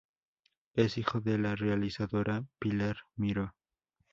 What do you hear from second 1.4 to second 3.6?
realizadora Pilar Miró.